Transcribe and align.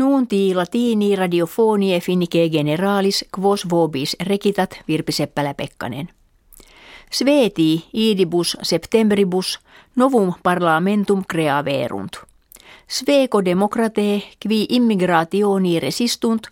Nuunti 0.00 0.54
latini 0.54 1.16
radiofonie 1.16 2.00
finnike 2.00 2.48
generalis 2.48 3.24
quos 3.38 3.70
vobis 3.70 4.16
rekitat 4.26 4.80
Virpi 4.88 5.12
Seppälä-Pekkanen. 5.12 6.08
Sveti 7.12 7.84
idibus 7.92 8.56
septembribus 8.62 9.60
novum 9.96 10.32
parlamentum 10.42 11.22
creaverunt. 11.32 12.12
Sveco 12.88 13.44
democrate 13.44 14.22
qui 14.46 14.66
immigrationi 14.68 15.80
resistunt 15.80 16.42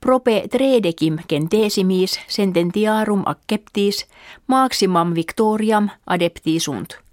prope 0.00 0.44
tredecim 0.50 1.18
centesimis 1.32 2.20
sententiarum 2.28 3.22
acceptis 3.26 4.06
maximum 4.46 5.14
victoriam 5.14 5.90
adeptisunt. 6.06 7.05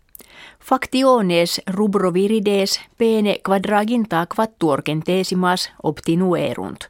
Factiones 0.64 1.61
rubrovirides 1.68 2.79
pene 2.98 3.38
quadraginta 3.48 4.27
quattuor 4.36 4.82
centesimas 4.82 5.71
obtinuerunt. 5.84 6.88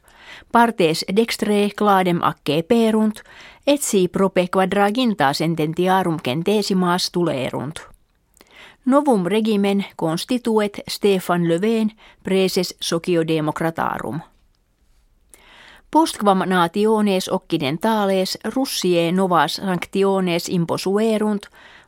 Partes 0.52 1.04
dextre 1.16 1.70
cladem 1.76 2.20
acce 2.22 2.62
perunt, 2.62 3.22
et 3.66 3.82
si 3.82 4.08
prope 4.08 4.46
quadraginta 4.48 5.32
sententiarum 5.32 6.16
centesimas 6.24 7.10
tulerunt. 7.10 7.80
Novum 8.86 9.26
regimen 9.26 9.84
constituet 9.96 10.80
Stefan 10.88 11.48
Löfven 11.48 11.90
preses 12.22 12.76
sociodemocratarum. 12.80 14.20
Postquam 15.90 16.38
nationes 16.46 17.28
occidentales 17.28 18.38
Russie 18.54 19.12
novas 19.12 19.54
sanctiones 19.54 20.48
imposuerunt, 20.48 21.46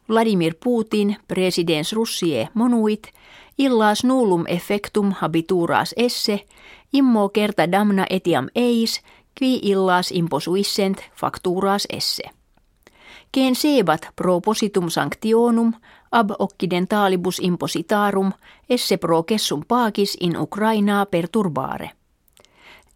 Vladimir 0.08 0.54
Putin, 0.64 1.16
presidens 1.28 1.92
Russie 1.92 2.48
monuit, 2.54 3.12
illas 3.58 4.04
nullum 4.04 4.44
effectum 4.48 5.12
habituras 5.20 5.94
esse, 5.96 6.46
immo 6.92 7.28
kerta 7.28 7.72
damna 7.72 8.06
etiam 8.10 8.48
eis, 8.54 9.02
qui 9.38 9.60
illas 9.62 10.10
imposuissent 10.10 10.98
facturas 11.14 11.86
esse. 11.90 12.22
Ken 13.32 13.54
sebat 13.54 14.08
propositum 14.16 14.88
sanctionum 14.90 15.72
ab 16.12 16.30
occidentalibus 16.38 17.38
impositarum 17.42 18.32
esse 18.68 18.96
pro 18.96 19.22
kessum 19.22 19.62
pacis 19.68 20.16
in 20.20 20.40
Ukrainaa 20.40 21.06
perturbare. 21.06 21.90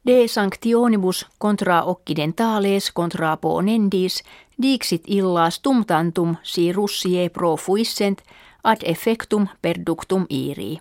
De 0.07 0.29
sanctionibus 0.29 1.27
contra 1.39 1.85
occidentales 1.85 2.93
contra 2.93 3.37
ponendis 3.37 4.23
dixit 4.63 5.03
illas 5.07 5.61
tumtantum 5.61 6.37
si 6.43 6.73
russie 6.73 7.29
pro 7.29 7.57
fuissent 7.57 8.23
ad 8.65 8.79
effectum 8.83 9.47
perductum 9.63 10.25
iri. 10.29 10.81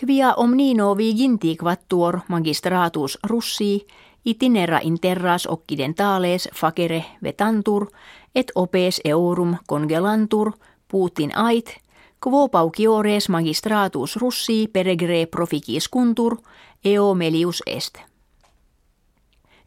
Quia 0.00 0.34
omnino 0.34 0.96
viginti 0.96 1.56
quattuor 1.56 2.20
magistratus 2.28 3.18
russii 3.22 3.86
itinera 4.24 4.80
interras 4.82 5.46
occidentales 5.46 6.48
facere 6.54 7.04
vetantur 7.22 7.86
et 8.34 8.50
opes 8.54 9.00
eurum 9.04 9.56
congelantur 9.66 10.52
Putin 10.88 11.30
ait 11.34 11.80
quo 12.24 12.48
pauciores 12.48 13.28
magistratus 13.28 14.16
russii 14.16 14.68
peregre 14.68 15.26
proficis 15.26 15.88
kuntur 15.88 16.36
eo 16.84 17.14
melius 17.14 17.62
est. 17.66 17.98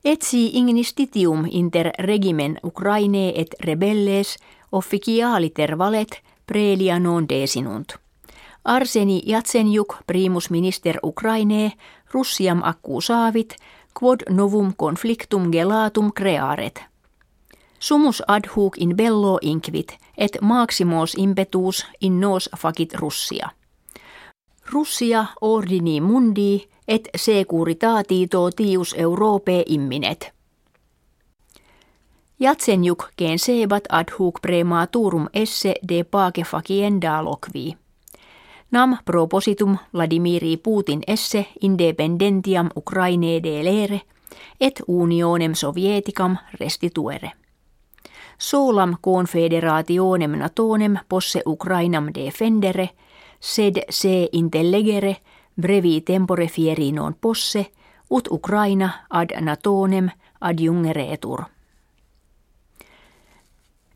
Etsi 0.06 0.58
ignistitium 0.58 1.46
inter 1.52 1.92
regimen 2.00 2.58
Ukraine 2.64 3.34
et 3.36 3.56
rebelles 3.60 4.38
officialiter 4.72 5.78
valet 5.78 6.22
prelia 6.46 7.00
non 7.00 7.30
desinunt. 7.30 7.94
Arseni 8.64 9.22
Jatsenjuk 9.26 9.96
primus 10.08 10.50
minister 10.50 11.00
Ukraine 11.04 11.72
Russiam 12.14 12.62
accusaavit 12.64 13.56
quod 14.00 14.24
novum 14.30 14.74
conflictum 14.76 15.52
gelatum 15.52 16.12
crearet. 16.12 16.84
Sumus 17.80 18.24
ad 18.28 18.48
hoc 18.56 18.78
in 18.78 18.96
bello 18.96 19.38
inquit 19.42 19.98
et 20.18 20.38
maximos 20.42 21.16
impetus 21.18 21.86
in 22.02 22.20
nos 22.20 22.50
facit 22.58 22.94
Russia. 22.94 23.50
Russia 24.74 25.26
ordini 25.42 26.02
mundi 26.02 26.70
et 26.88 27.10
securitatito 27.16 28.50
tius 28.52 28.96
Europe 28.98 29.64
imminet. 29.66 30.34
Jatsenjuk 32.40 33.06
gen 33.18 33.40
sebat 33.40 33.84
ad 33.90 34.12
hoc 34.20 34.42
prematurum 34.42 35.28
esse 35.34 35.76
de 35.90 36.04
pace 36.04 36.44
facienda 36.44 37.24
loqui. 37.24 37.78
Nam 38.72 38.98
propositum 39.06 39.78
Vladimiri 39.94 40.58
Putin 40.58 41.02
esse 41.08 41.46
independentiam 41.62 42.70
Ukraine 42.76 43.44
delere 43.44 44.02
et 44.60 44.82
unionem 44.88 45.54
sovieticam 45.54 46.38
restituere. 46.60 47.32
Solam 48.38 48.98
confederationem 49.02 50.32
natonem 50.32 50.98
posse 51.10 51.42
Ukrainam 51.46 52.08
defendere, 52.14 52.90
sed 53.40 53.82
se 53.90 54.30
intellegere 54.32 55.18
brevi 55.62 56.02
tempore 56.02 56.48
fieri 56.48 56.92
non 56.92 57.16
posse, 57.22 57.72
ut 58.10 58.28
Ukraina 58.32 59.06
ad 59.10 59.34
natonem 59.42 60.10
adjungeretur. 60.40 61.44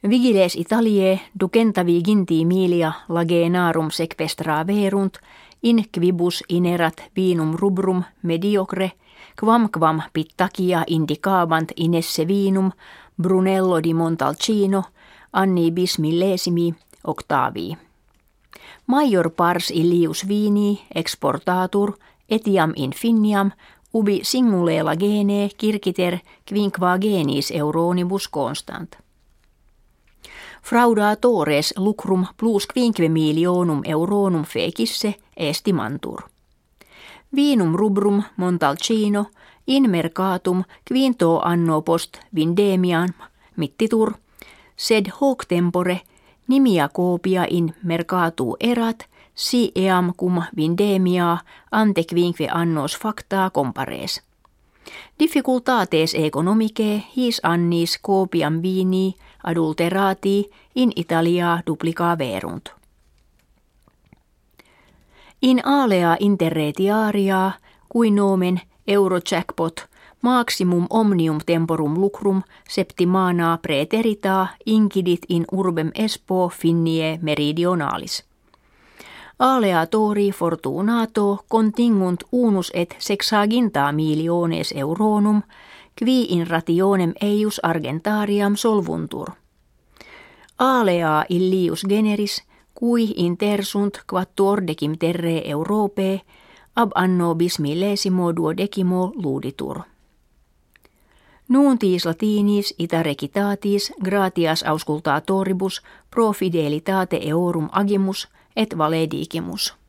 Vigiles 0.10 0.56
Italie 0.56 1.20
ducenta 1.40 1.86
viginti 1.86 2.46
milia 2.46 2.92
lagenarum 3.10 3.90
sequestra 3.92 4.68
verunt, 4.68 5.20
in 5.62 5.86
quibus 5.92 6.44
inerat 6.50 7.12
vinum 7.16 7.56
rubrum 7.56 8.04
mediocre, 8.24 8.92
quam 9.40 9.70
quam 9.70 10.02
pittakia 10.14 10.84
indicabant 10.88 11.72
inesse 11.76 12.28
vinum 12.28 12.72
Brunello 13.22 13.80
di 13.80 13.94
Montalcino, 13.94 14.84
anni 15.32 15.72
bis 15.72 15.98
millesimi 15.98 16.74
octavii. 17.04 17.78
Major 18.88 19.30
pars 19.30 19.72
illius 19.72 20.28
vini 20.28 20.82
exportatur 20.96 21.94
etiam 22.30 22.74
infiniam 22.76 23.52
ubi 23.94 24.20
singulela 24.24 24.96
gene 24.96 25.50
kirkiter 25.58 26.20
quinquagenis 26.50 27.52
euronibus 27.52 28.30
constant. 28.30 28.98
Fraudatores 30.64 31.74
lucrum 31.78 32.26
plus 32.38 32.68
quinque 32.68 33.10
milionum 33.10 33.82
euronum 33.86 34.44
fecisse 34.44 35.16
estimantur. 35.38 36.22
Vinum 37.36 37.76
rubrum 37.76 38.24
Montalcino 38.38 39.26
in 39.72 39.90
mercatum 39.90 40.64
quinto 40.88 41.40
anno 41.40 41.82
post 41.82 42.18
vindemian 42.36 43.10
mittitur, 43.56 44.14
sed 44.76 45.06
hoc 45.22 45.46
tempore 45.48 46.02
nimia 46.48 46.90
copia 46.90 47.46
in 47.50 47.74
mercatu 47.84 48.56
erat, 48.60 49.06
si 49.36 49.72
eam 49.76 50.14
cum 50.18 50.42
vindemia 50.56 51.38
ante 51.72 52.04
quinque 52.04 52.48
annos 52.52 52.98
facta 52.98 53.50
compares. 53.50 54.22
Difficultates 55.20 56.16
economicae 56.16 57.04
his 57.16 57.40
annis 57.44 58.00
copiam 58.02 58.62
vini 58.62 59.16
adulterati 59.44 60.50
in 60.76 60.92
Italia 60.96 61.64
duplica 61.66 62.18
verunt. 62.18 62.70
In 65.42 65.62
alea 65.66 66.18
interretiaria 66.20 67.52
qui 67.92 68.12
nomen 68.12 68.62
Eurojackpot 68.88 69.92
maximum 70.22 70.88
omnium 70.90 71.40
temporum 71.46 71.98
lucrum 71.98 72.42
septimana 72.70 73.60
preterita 73.62 74.48
incidit 74.66 75.26
in 75.30 75.46
urbem 75.52 75.92
Espo 75.96 76.50
finnie 76.50 77.20
meridionalis. 77.22 78.24
Aleatori 79.40 80.32
fortunato 80.32 81.44
contingunt 81.50 82.24
unus 82.32 82.72
et 82.74 82.96
sexaginta 83.00 83.92
miliones 83.92 84.74
euronum, 84.78 85.42
qui 86.00 86.28
in 86.30 86.48
rationem 86.48 87.14
eius 87.22 87.60
argentariam 87.64 88.56
solvuntur. 88.56 89.32
Alea 90.60 91.26
illius 91.30 91.86
generis, 91.90 92.44
cui 92.80 93.14
intersunt 93.16 94.04
quattuordecim 94.14 94.98
terre 94.98 95.42
Europee, 95.46 96.22
ab 96.76 96.92
anno 96.96 97.36
bis 97.36 97.60
millesimo 97.60 98.36
duodecimo 98.36 99.12
luditur. 99.16 99.82
Nuuntis 101.50 102.06
latinis 102.06 102.74
ita 102.80 103.04
recitatis 103.04 103.94
gratias 104.04 104.64
auscultatoribus 104.64 105.82
pro 106.12 106.32
fidelitate 106.32 107.20
eorum 107.22 107.70
agimus 107.72 108.28
et 108.56 108.78
valedigimus. 108.78 109.81